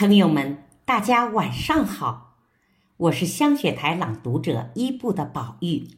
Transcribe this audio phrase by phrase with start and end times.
[0.00, 2.36] 朋友们，大家晚上好，
[2.96, 5.88] 我是香雪台朗读者一部的宝玉。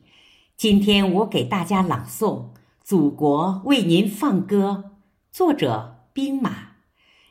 [0.57, 2.26] 今天我给大家朗诵
[2.83, 4.86] 《祖国为您放歌》，
[5.30, 6.70] 作者兵马。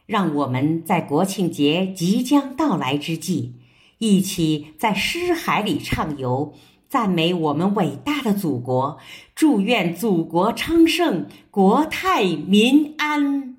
[0.06, 3.56] 让我们在国庆节即将到来之际，
[3.98, 6.54] 一起在诗海里畅游，
[6.88, 8.98] 赞美我们伟大的祖国，
[9.36, 13.51] 祝愿祖国昌盛，国泰民安。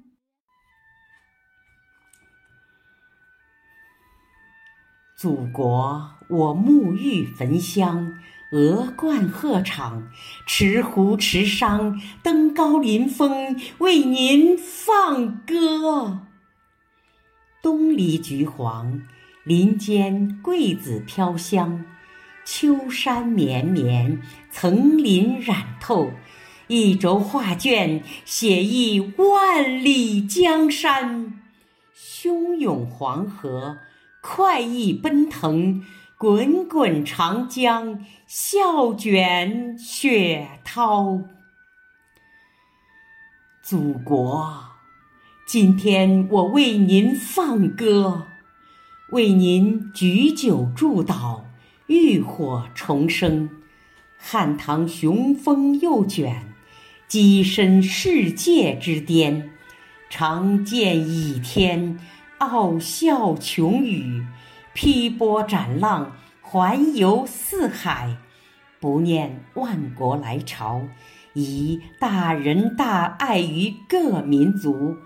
[5.23, 8.19] 祖国，我沐浴焚香，
[8.51, 10.03] 鹅冠鹤氅，
[10.49, 16.23] 持壶持觞，登高临峰，为您放歌。
[17.63, 19.03] 东篱橘黄，
[19.45, 21.85] 林间桂子飘香，
[22.45, 24.21] 秋山绵绵，
[24.51, 26.11] 层林染透，
[26.67, 31.41] 一轴画卷写意万里江山，
[31.97, 33.79] 汹涌黄河。
[34.23, 35.83] 快意奔腾，
[36.17, 41.23] 滚滚长江，笑卷雪涛。
[43.61, 44.59] 祖国，
[45.45, 48.29] 今天我为您放歌，
[49.11, 51.43] 为您举酒祝祷，
[51.89, 53.51] 浴火重生。
[54.17, 56.55] 汉唐雄风又卷，
[57.09, 59.51] 跻身世界之巅，
[60.09, 61.99] 长剑倚天。
[62.43, 64.27] 傲笑琼宇，
[64.75, 68.17] 劈波斩浪，环游四海，
[68.81, 70.83] 不念万国来朝，
[71.35, 74.97] 以大仁大爱于各民族，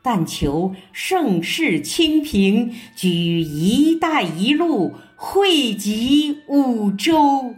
[0.00, 7.56] 但求盛世清平，举“一带一路”惠及五洲，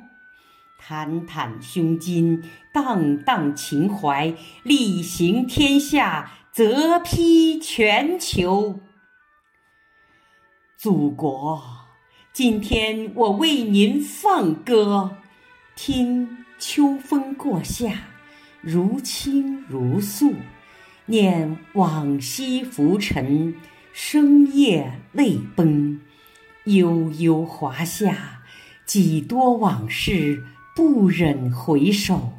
[0.81, 2.43] 坦坦胸襟，
[2.75, 8.81] 荡荡情怀，力行天下，则披全球。
[10.79, 11.61] 祖国，
[12.33, 15.17] 今天我为您放歌，
[15.75, 18.03] 听秋风过夏，
[18.61, 20.35] 如清如诉，
[21.07, 23.57] 念往昔浮沉，
[23.93, 26.01] 深夜泪奔，
[26.67, 28.43] 悠悠华夏，
[28.87, 30.45] 几多往事
[30.77, 32.35] 不忍回首，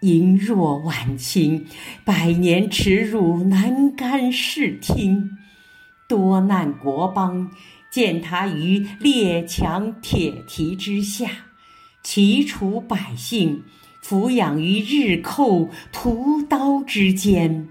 [0.00, 1.64] 音若晚晴，
[2.04, 5.38] 百年耻辱难甘视听。
[6.08, 7.50] 多难国邦，
[7.90, 11.26] 践踏于列强铁蹄之下；
[12.02, 13.62] 齐楚百姓，
[14.00, 17.68] 俯仰于日寇屠刀之间。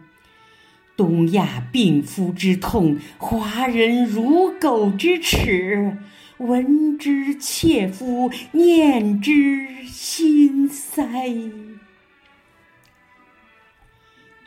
[0.96, 5.98] 东亚病夫之痛，华人如狗之耻，
[6.38, 11.52] 闻之切肤，念之心塞。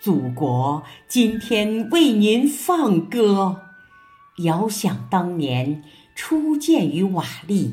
[0.01, 3.70] 祖国，今天为您放歌。
[4.43, 5.83] 遥想当年
[6.15, 7.73] 初见于瓦砾，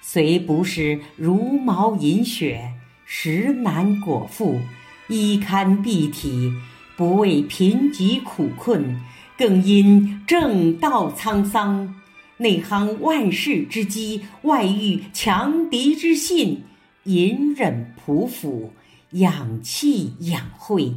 [0.00, 2.72] 虽不是茹毛饮血、
[3.04, 4.60] 食难果腹、
[5.08, 6.52] 衣堪蔽体，
[6.96, 9.00] 不为贫瘠苦困，
[9.36, 11.94] 更因正道沧桑，
[12.38, 16.62] 内夯万世之基，外御强敌之信，
[17.04, 18.72] 隐忍匍匐，
[19.12, 20.94] 养气养晦，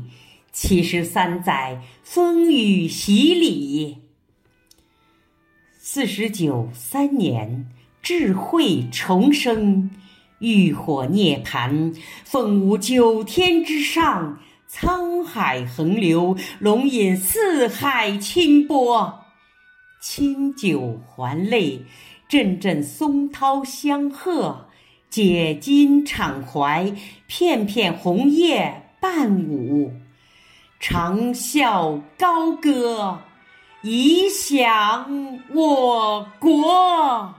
[0.51, 4.06] 七十三载风雨洗礼。
[5.89, 7.65] 四十九三年，
[8.01, 9.89] 智慧重生，
[10.39, 14.37] 浴火涅槃，凤舞九天之上，
[14.69, 19.23] 沧海横流，龙吟四海清波，
[20.01, 21.85] 清酒还泪，
[22.27, 24.67] 阵阵松涛相和，
[25.09, 26.93] 解襟敞怀，
[27.27, 29.93] 片片红叶伴舞，
[30.81, 33.21] 长啸高歌。
[33.81, 35.07] 以享
[35.53, 37.33] 我国。